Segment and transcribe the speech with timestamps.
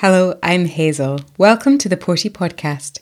[0.00, 1.20] Hello, I'm Hazel.
[1.38, 2.98] Welcome to the Porty Podcast.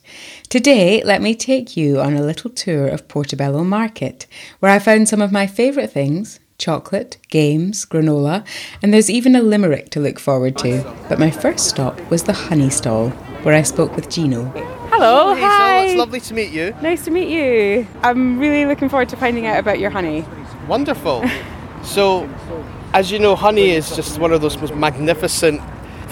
[0.48, 4.29] Today, let me take you on a little tour of Portobello Market,
[4.61, 8.46] where I found some of my favourite things chocolate, games, granola,
[8.80, 10.84] and there's even a limerick to look forward to.
[11.09, 13.08] But my first stop was the honey stall,
[13.42, 14.45] where I spoke with Gino.
[14.92, 15.84] Hello, Hazel, hi.
[15.86, 16.76] it's lovely to meet you.
[16.80, 17.88] Nice to meet you.
[18.02, 20.24] I'm really looking forward to finding out about your honey.
[20.68, 21.29] Wonderful.
[21.82, 22.30] so,
[22.92, 25.61] as you know, honey is just one of those most magnificent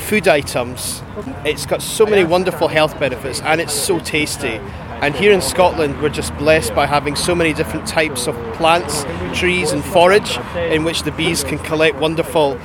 [0.03, 1.03] food items.
[1.45, 4.61] It's got so many wonderful health benefits and it's so tasty.
[5.01, 9.05] And here in Scotland, we're just blessed by having so many different types of plants,
[9.37, 12.59] trees, and forage in which the bees can collect wonderful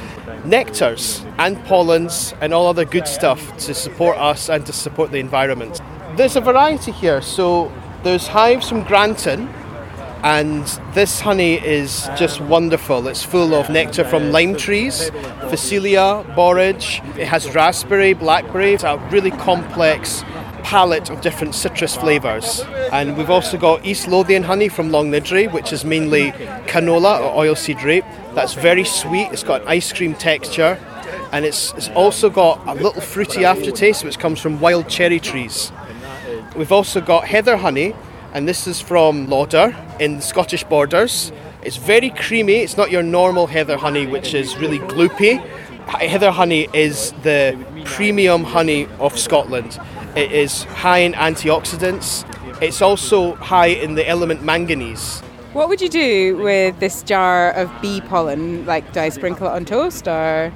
[0.44, 5.18] nectars and pollens and all other good stuff to support us and to support the
[5.20, 5.82] environment.
[6.16, 7.22] There's a variety here.
[7.22, 7.72] So,
[8.04, 9.50] there's hives from Granton,
[10.24, 13.08] and this honey is just wonderful.
[13.08, 15.10] It's full of nectar from lime trees,
[15.50, 17.02] Phacelia, borage.
[17.18, 18.74] It has raspberry, blackberry.
[18.74, 20.24] It's a really complex
[20.64, 22.62] palette of different citrus flavours.
[22.92, 26.32] And we've also got East Lothian honey from Longniddry, which is mainly
[26.68, 28.06] canola or oilseed rape.
[28.34, 29.30] That's very sweet.
[29.32, 30.78] It's got an ice cream texture.
[31.32, 35.72] And it's, it's also got a little fruity aftertaste, which comes from wild cherry trees.
[36.56, 37.94] We've also got heather honey,
[38.34, 41.32] and this is from Lauder in the Scottish borders.
[41.62, 42.56] It's very creamy.
[42.56, 45.40] It's not your normal heather honey, which is really gloopy.
[45.88, 49.80] Heather honey is the premium honey of Scotland.
[50.16, 52.26] It is high in antioxidants.
[52.62, 55.22] It's also high in the element manganese.
[55.54, 58.66] What would you do with this jar of bee pollen?
[58.66, 60.54] Like, do I sprinkle it on toast or?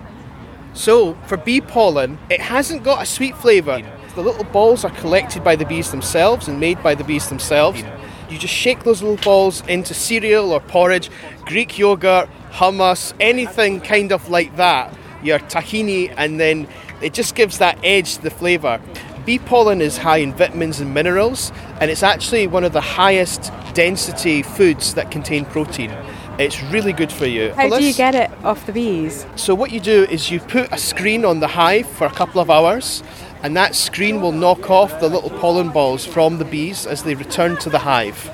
[0.74, 3.82] So, for bee pollen, it hasn't got a sweet flavour.
[4.16, 7.82] The little balls are collected by the bees themselves and made by the bees themselves.
[8.30, 11.10] You just shake those little balls into cereal or porridge,
[11.46, 14.94] Greek yogurt, hummus, anything kind of like that.
[15.24, 16.68] Your tahini, and then
[17.02, 18.82] it just gives that edge to the flavour.
[19.26, 23.52] Bee pollen is high in vitamins and minerals, and it's actually one of the highest
[23.74, 25.92] density foods that contain protein.
[26.40, 27.54] It's really good for you.
[27.54, 29.26] How do you get it off the bees?
[29.36, 32.42] so what you do is you put a screen on the hive for a couple
[32.42, 33.04] of hours,
[33.44, 37.16] and that screen will knock off the little pollen balls from the bees as they
[37.16, 38.30] return to the hive.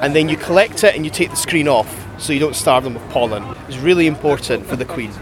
[0.00, 1.90] And then you collect it and you take the screen off
[2.20, 3.44] so you don't starve them with pollen.
[3.68, 5.12] It's really important for the queen.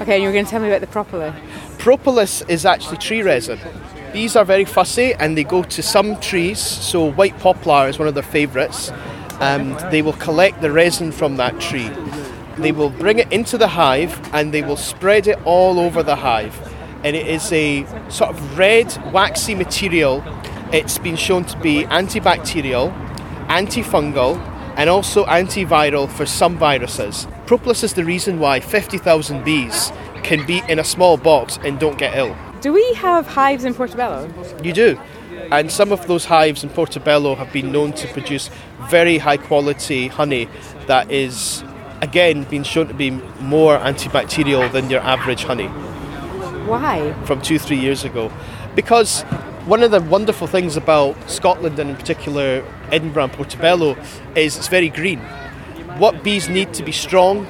[0.00, 1.34] Okay, and you were going to tell me about the propolis.
[1.78, 3.58] Propolis is actually tree resin.
[4.12, 8.08] Bees are very fussy and they go to some trees, so white poplar is one
[8.08, 8.90] of their favourites.
[9.40, 11.90] and they will collect the resin from that tree.
[12.56, 16.16] They will bring it into the hive and they will spread it all over the
[16.16, 16.54] hive.
[17.04, 20.24] And it is a sort of red, waxy material.
[20.72, 22.90] It's been shown to be antibacterial,
[23.48, 24.38] antifungal,
[24.76, 27.26] and also antiviral for some viruses.
[27.46, 29.92] Propolis is the reason why 50,000 bees
[30.22, 32.34] can be in a small box and don't get ill.
[32.62, 34.32] Do we have hives in Portobello?
[34.62, 34.98] You do.
[35.52, 38.48] And some of those hives in Portobello have been known to produce
[38.88, 40.48] very high quality honey
[40.86, 41.62] that is,
[42.00, 45.68] again, been shown to be more antibacterial than your average honey
[46.66, 47.12] Why?
[47.24, 48.30] from two, three years ago.
[48.74, 49.22] Because
[49.66, 53.96] one of the wonderful things about Scotland and in particular Edinburgh and Portobello
[54.34, 55.20] is it's very green.
[55.98, 57.46] What bees need to be strong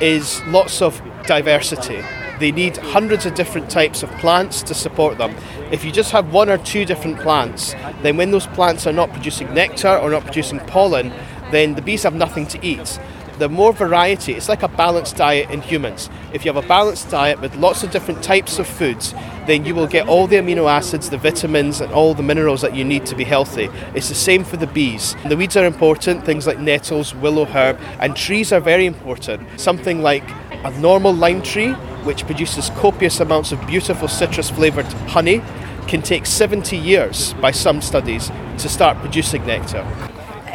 [0.00, 2.04] is lots of diversity.
[2.38, 5.34] They need hundreds of different types of plants to support them.
[5.70, 9.10] If you just have one or two different plants, then when those plants are not
[9.10, 11.12] producing nectar or not producing pollen,
[11.50, 12.98] then the bees have nothing to eat
[13.38, 16.08] the more variety, it's like a balanced diet in humans.
[16.32, 19.14] If you have a balanced diet with lots of different types of foods,
[19.46, 22.74] then you will get all the amino acids, the vitamins, and all the minerals that
[22.74, 23.68] you need to be healthy.
[23.94, 25.14] It's the same for the bees.
[25.26, 29.60] The weeds are important, things like nettles, willow herb, and trees are very important.
[29.60, 30.24] Something like
[30.64, 31.72] a normal lime tree,
[32.04, 35.42] which produces copious amounts of beautiful citrus flavoured honey,
[35.86, 39.86] can take 70 years by some studies to start producing nectar.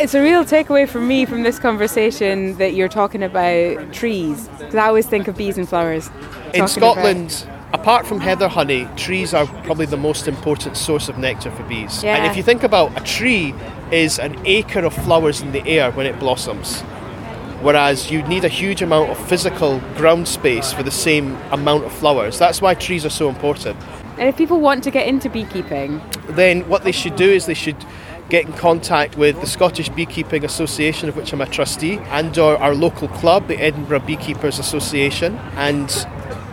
[0.02, 4.48] It's a real takeaway for me from this conversation that you're talking about trees.
[4.58, 6.10] Because I always think of bees and flowers.
[6.56, 11.52] In Scotland, apart from heather honey, trees are probably the most important source of nectar
[11.52, 12.04] for bees.
[12.04, 12.16] Yeah.
[12.16, 13.54] And if you think about a tree
[13.92, 16.82] is an acre of flowers in the air when it blossoms.
[17.62, 21.92] Whereas you'd need a huge amount of physical ground space for the same amount of
[21.92, 22.40] flowers.
[22.40, 23.78] That's why trees are so important.
[24.18, 27.54] And if people want to get into beekeeping, Then what they should do is they
[27.54, 27.78] should
[28.32, 32.56] get in contact with the Scottish Beekeeping Association, of which I'm a trustee, and or
[32.58, 35.90] our local club, the Edinburgh Beekeepers Association, and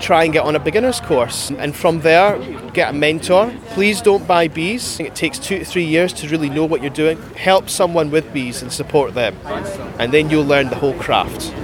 [0.00, 1.50] try and get on a beginner's course.
[1.52, 2.36] And from there,
[2.72, 3.54] get a mentor.
[3.68, 4.98] Please don't buy bees.
[4.98, 7.16] It takes two to three years to really know what you're doing.
[7.34, 9.36] Help someone with bees and support them.
[10.00, 11.54] And then you'll learn the whole craft.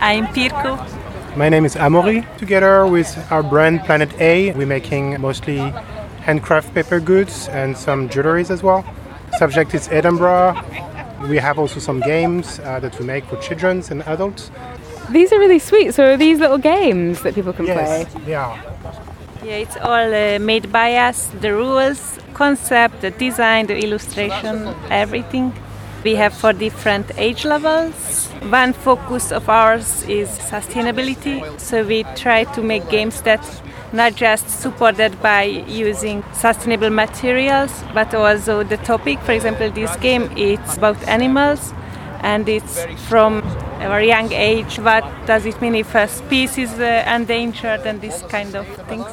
[0.00, 1.36] I'm Pirko.
[1.36, 2.24] My name is Amaury.
[2.38, 5.58] Together with our brand Planet A, we're making mostly
[6.22, 8.84] handcraft paper goods and some jewelries as well.
[9.38, 10.54] Subject is Edinburgh.
[11.28, 14.50] We have also some games uh, that we make for children and adults.
[15.10, 15.94] These are really sweet.
[15.94, 18.22] So are these little games that people can Yes, play?
[18.26, 18.60] yeah.
[19.44, 21.26] Yeah, it's all uh, made by us.
[21.40, 25.52] The rules, concept, the design, the illustration, everything.
[26.04, 28.28] We have for different age levels.
[28.50, 31.42] One focus of ours is sustainability.
[31.60, 33.40] So we try to make games that
[33.92, 39.18] not just supported by using sustainable materials, but also the topic.
[39.20, 41.72] For example, this game it's about animals,
[42.20, 43.38] and it's from
[43.80, 44.78] a very young age.
[44.78, 49.06] What does it mean if a species is uh, endangered and this kind of things?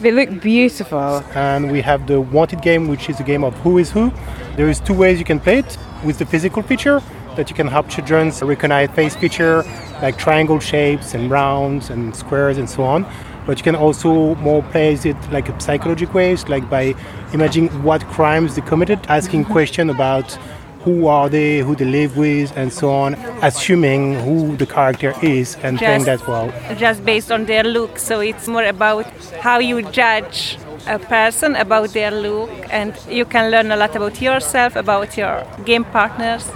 [0.00, 1.22] They look beautiful.
[1.34, 4.12] And we have the Wanted game, which is a game of who is who.
[4.56, 7.00] There is two ways you can play it with the physical feature
[7.36, 9.62] that you can help children recognize face feature
[10.02, 13.06] like triangle shapes and rounds and squares and so on.
[13.46, 16.94] But you can also more play it like a psychological ways, like by
[17.32, 19.52] imagining what crimes they committed, asking mm-hmm.
[19.52, 20.38] questions about
[20.84, 25.56] who are they, who they live with, and so on, assuming who the character is
[25.62, 26.52] and playing Just- that well.
[26.76, 27.98] Just based on their look.
[27.98, 29.06] So it's more about
[29.40, 34.20] how you judge a person about their look, and you can learn a lot about
[34.20, 36.50] yourself, about your game partners.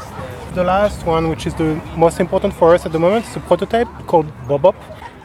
[0.55, 3.41] The last one, which is the most important for us at the moment, is a
[3.41, 4.77] prototype called Bob Up,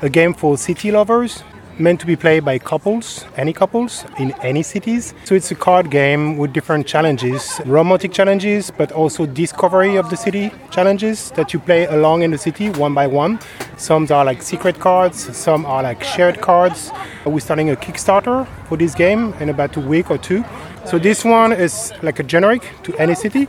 [0.04, 1.44] a game for city lovers,
[1.80, 5.14] meant to be played by couples, any couples, in any cities.
[5.24, 10.18] So it's a card game with different challenges, romantic challenges, but also discovery of the
[10.18, 13.40] city challenges that you play along in the city one by one.
[13.78, 16.92] Some are like secret cards, some are like shared cards.
[17.26, 20.44] We're starting a Kickstarter for this game in about a week or two.
[20.86, 23.48] So this one is like a generic to any city,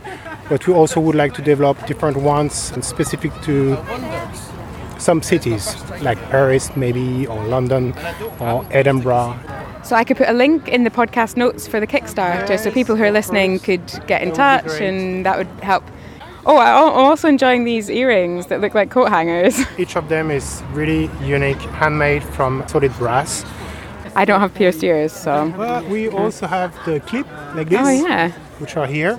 [0.49, 2.53] but we also would like to develop different ones
[2.85, 3.77] specific to
[5.03, 7.93] some cities, like Paris maybe, or London,
[8.39, 9.37] or Edinburgh.
[9.83, 12.95] So I could put a link in the podcast notes for the Kickstarter so people
[12.95, 15.83] who are listening could get in touch and that would help.
[16.45, 19.59] Oh, I- I'm also enjoying these earrings that look like coat hangers.
[19.77, 23.45] Each of them is really unique, handmade from solid brass.
[24.15, 25.51] I don't have pierced ears, so.
[25.57, 28.31] But we also have the clip like oh, this, Oh, yeah.
[28.59, 29.17] which are here.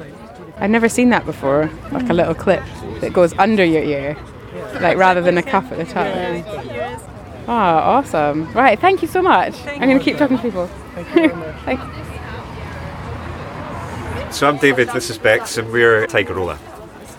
[0.59, 1.69] I've never seen that before.
[1.93, 2.63] Like a little clip
[3.01, 4.17] that goes under your ear,
[4.81, 6.06] like rather than a cuff at the top.
[7.47, 8.51] Oh, awesome.
[8.53, 9.55] Right, thank you so much.
[9.67, 10.67] I'm going to keep talking to people.
[11.65, 11.85] Thanks.
[14.35, 16.56] So I'm David, this is Bex, and we're Tigerola.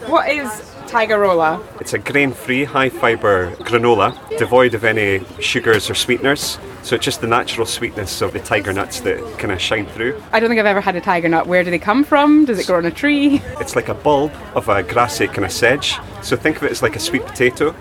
[0.09, 1.61] What is Tigerola?
[1.81, 6.57] It's a grain-free, high-fibre granola, devoid of any sugars or sweeteners.
[6.83, 10.21] So it's just the natural sweetness of the tiger nuts that kind of shine through.
[10.31, 11.47] I don't think I've ever had a tiger nut.
[11.47, 12.45] Where do they come from?
[12.45, 13.41] Does it grow on a tree?
[13.59, 15.95] It's like a bulb of a grassy kind of sedge.
[16.21, 17.75] So think of it as like a sweet potato,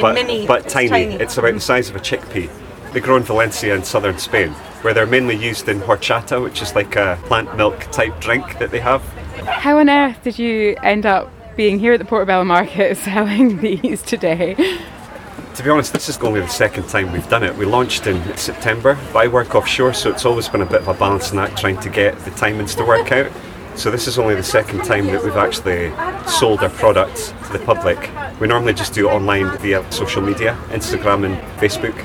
[0.00, 0.88] but, mini, but it's tiny.
[0.88, 1.14] tiny.
[1.14, 2.50] It's about the size of a chickpea.
[2.92, 4.50] They grow in Valencia in southern Spain,
[4.82, 8.70] where they're mainly used in horchata, which is like a plant milk type drink that
[8.70, 9.02] they have.
[9.46, 14.02] How on earth did you end up being here at the Portobello Market selling these
[14.02, 14.54] today?
[15.54, 17.56] To be honest, this is only the second time we've done it.
[17.56, 20.88] We launched in September, but I work offshore, so it's always been a bit of
[20.88, 23.32] a balancing act trying to get the timings to work out.
[23.74, 25.90] So this is only the second time that we've actually
[26.28, 28.10] sold our product to the public.
[28.38, 31.96] We normally just do it online via social media, Instagram and Facebook.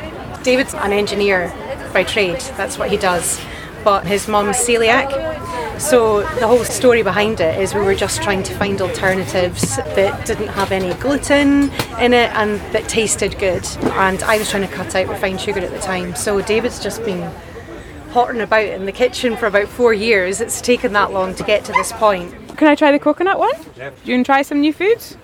[0.44, 1.54] David's an engineer
[1.94, 3.40] by trade, that's what he does.
[3.84, 5.31] But his mum's celiac.
[5.82, 10.28] So the whole story behind it is we were just trying to find alternatives that
[10.28, 13.68] didn't have any gluten in it and that tasted good.
[13.94, 16.16] And I was trying to cut out refined sugar at the time.
[16.16, 17.34] So David's just been
[18.12, 20.40] pottering about in the kitchen for about four years.
[20.40, 22.32] It's taken that long to get to this point.
[22.58, 23.56] Can I try the coconut one?
[23.76, 23.90] Yeah.
[23.90, 25.18] Do you want to try some new foods?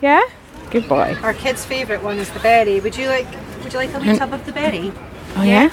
[0.00, 0.22] Yeah?
[0.70, 1.16] Good boy.
[1.22, 2.80] Our kid's favourite one is the berry.
[2.80, 3.26] Would you like
[3.62, 4.90] would you like a wee tub of the berry?
[5.36, 5.68] Oh, yeah?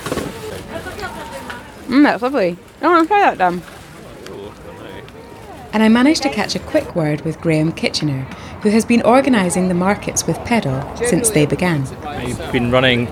[1.88, 2.58] Mmm, that's lovely.
[2.82, 3.63] I want to try that, Dan.
[5.75, 8.22] And I managed to catch a quick word with Graham Kitchener,
[8.62, 11.82] who has been organising the markets with Pedal since they began.
[12.05, 13.08] I've been running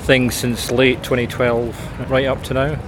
[0.00, 2.78] things since late 2012, right up to now.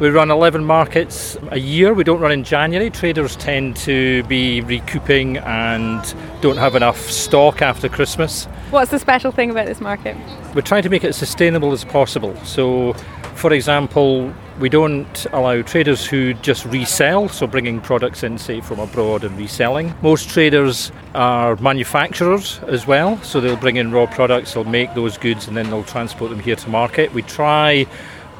[0.00, 1.94] We run 11 markets a year.
[1.94, 2.90] We don't run in January.
[2.90, 8.44] Traders tend to be recouping and don't have enough stock after Christmas.
[8.68, 10.14] What's the special thing about this market?
[10.54, 12.36] We're trying to make it as sustainable as possible.
[12.44, 12.92] So,
[13.34, 18.80] for example, we don't allow traders who just resell, so bringing products in, say, from
[18.80, 19.94] abroad and reselling.
[20.02, 25.16] Most traders are manufacturers as well, so they'll bring in raw products, they'll make those
[25.16, 27.12] goods, and then they'll transport them here to market.
[27.12, 27.86] We try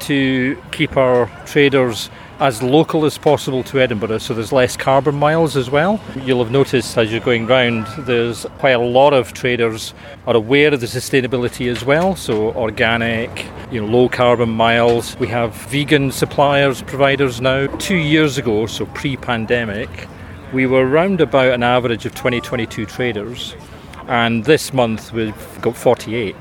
[0.01, 2.09] to keep our traders
[2.39, 5.99] as local as possible to Edinburgh, so there's less carbon miles as well.
[6.23, 9.93] You'll have noticed as you're going round, there's quite a lot of traders
[10.25, 15.17] are aware of the sustainability as well, so organic, you know, low carbon miles.
[15.17, 17.67] We have vegan suppliers, providers now.
[17.77, 20.07] Two years ago, so pre-pandemic,
[20.53, 23.53] we were around about an average of 20, 22 traders,
[24.07, 26.37] and this month we've got 48.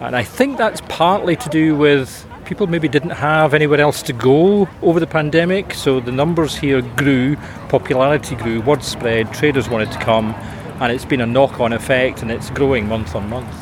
[0.00, 4.12] And I think that's partly to do with people maybe didn't have anywhere else to
[4.14, 7.36] go over the pandemic, so the numbers here grew,
[7.68, 10.32] popularity grew, word spread, traders wanted to come,
[10.80, 13.54] and it's been a knock on effect and it's growing month on month.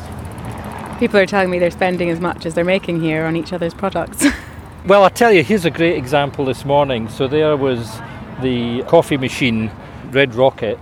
[0.99, 3.73] People are telling me they're spending as much as they're making here on each other's
[3.73, 4.25] products.
[4.85, 7.09] well, I tell you, here's a great example this morning.
[7.09, 7.99] So there was
[8.41, 9.69] the coffee machine,
[10.11, 10.79] Red Rocket,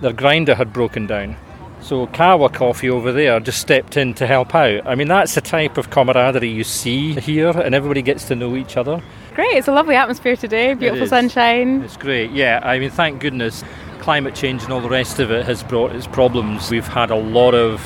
[0.00, 1.36] their grinder had broken down.
[1.80, 4.86] So Kawa Coffee over there just stepped in to help out.
[4.86, 8.54] I mean, that's the type of camaraderie you see here, and everybody gets to know
[8.54, 9.02] each other.
[9.34, 11.82] Great, it's a lovely atmosphere today, beautiful sunshine.
[11.82, 12.60] It's great, yeah.
[12.62, 13.64] I mean, thank goodness
[14.00, 16.70] climate change and all the rest of it has brought its problems.
[16.70, 17.80] We've had a lot of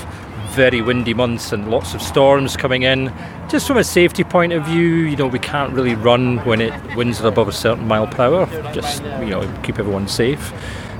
[0.50, 3.12] very windy months and lots of storms coming in.
[3.48, 6.72] Just from a safety point of view, you know, we can't really run when it
[6.96, 8.72] winds are above a certain mile per hour.
[8.72, 10.52] Just you know, keep everyone safe.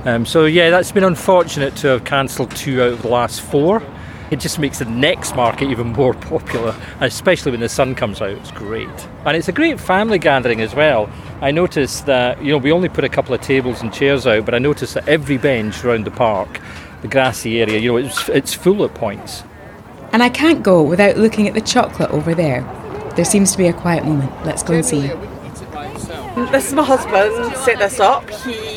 [0.05, 3.81] Um, so yeah, that's been unfortunate to have cancelled two out of the last four.
[4.29, 8.29] It just makes the next market even more popular, especially when the sun comes out.
[8.29, 8.87] It's great,
[9.25, 11.09] and it's a great family gathering as well.
[11.41, 14.45] I noticed that you know we only put a couple of tables and chairs out,
[14.45, 16.59] but I noticed that every bench around the park,
[17.01, 19.43] the grassy area, you know, it's it's full at points.
[20.11, 22.61] And I can't go without looking at the chocolate over there.
[23.15, 24.31] There seems to be a quiet moment.
[24.45, 25.07] Let's go and see.
[26.51, 27.55] This is my husband.
[27.57, 28.29] Set this up.
[28.29, 28.74] He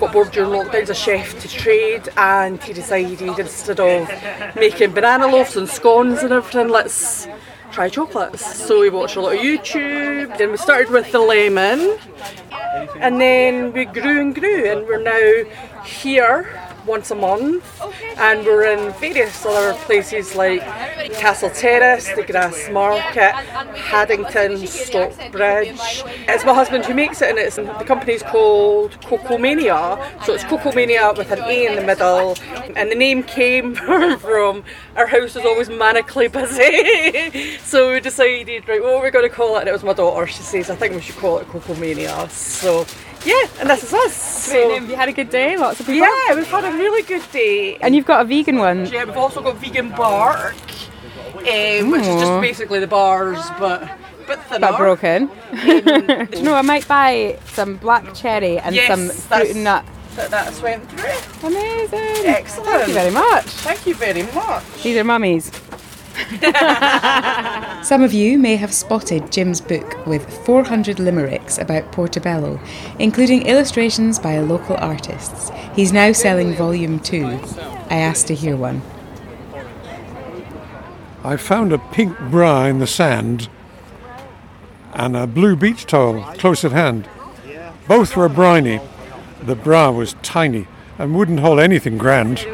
[0.00, 4.08] got bored during lockdown as a chef to trade and he decided instead of
[4.56, 7.28] making banana loaves and scones and everything, let's
[7.70, 8.64] try chocolates.
[8.66, 11.98] So we watched a lot of YouTube, then we started with the lemon
[12.98, 17.64] and then we grew and grew and we're now here once a month,
[18.18, 20.60] and we're in various other places like
[21.14, 26.02] Castle Terrace, the Grass Market, Haddington, Stockbridge.
[26.28, 30.24] It's my husband who makes it, and it's the company's called Cocomania.
[30.24, 32.36] So it's Cocomania with an A in the middle,
[32.76, 33.74] and the name came
[34.18, 34.64] from
[34.96, 37.56] our house is always manically busy.
[37.64, 39.60] so we decided, right, what are we going to call it?
[39.60, 40.26] And it was my daughter.
[40.26, 42.28] She says, I think we should call it Cocomania.
[42.30, 42.86] So
[43.24, 44.48] yeah, and this is us.
[44.50, 45.56] Great so, you had a good day?
[45.56, 46.06] Lots of people?
[46.06, 47.76] Yeah, we've had a really good day.
[47.76, 48.86] And you've got a vegan one?
[48.86, 50.54] Yeah, we've also got vegan bark,
[51.36, 53.88] um, which is just basically the bars, but
[54.30, 54.68] bit thinner.
[54.68, 55.22] But broken.
[55.24, 59.84] Um, know, I might buy some black cherry and yes, some fruit and nut.
[60.16, 61.48] That, that's went through.
[61.48, 62.26] Amazing.
[62.26, 62.68] Excellent.
[62.68, 63.44] Thank you very much.
[63.44, 64.82] Thank you very much.
[64.82, 65.50] These are mummies.
[67.82, 72.60] Some of you may have spotted Jim's book with 400 limericks about Portobello,
[73.00, 75.50] including illustrations by local artists.
[75.74, 77.26] He's now selling volume two.
[77.90, 78.82] I asked to hear one.
[81.24, 83.48] I found a pink bra in the sand
[84.94, 87.08] and a blue beach towel close at hand.
[87.88, 88.80] Both were briny.
[89.42, 92.46] The bra was tiny and wouldn't hold anything grand.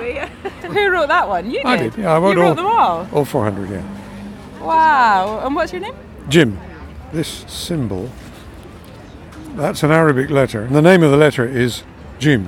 [0.73, 1.47] Who wrote that one?
[1.47, 1.67] You did.
[1.67, 1.97] I did.
[1.97, 3.09] Yeah, I wrote, you wrote all, them all.
[3.13, 3.71] All 400.
[3.71, 4.65] Yeah.
[4.65, 5.41] Wow.
[5.45, 5.95] And what's your name?
[6.29, 6.59] Jim.
[7.13, 8.11] This symbol.
[9.57, 11.83] That's an Arabic letter, and the name of the letter is
[12.19, 12.47] Jim,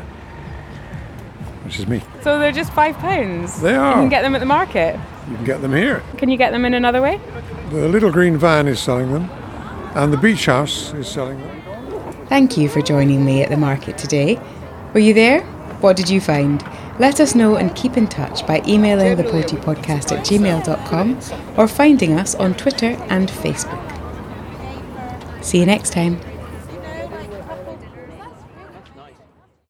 [1.64, 2.02] which is me.
[2.22, 3.62] So they're just five pounds.
[3.62, 3.94] They are.
[3.94, 5.00] You can get them at the market.
[5.30, 6.02] You can get them here.
[6.18, 7.18] Can you get them in another way?
[7.70, 9.30] The little green van is selling them,
[9.94, 12.26] and the beach house is selling them.
[12.26, 14.38] Thank you for joining me at the market today.
[14.92, 15.40] Were you there?
[15.80, 16.62] What did you find?
[16.98, 19.22] Let us know and keep in touch by emailing the
[20.10, 21.20] at gmail.com
[21.56, 23.84] or finding us on Twitter and Facebook.
[25.42, 26.20] See you next time.